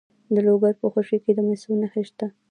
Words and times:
د 0.33 0.35
لوګر 0.45 0.73
په 0.81 0.87
خوشي 0.93 1.17
کې 1.23 1.31
د 1.35 1.39
مسو 1.47 1.71
نښې 1.81 2.03
شته. 2.09 2.27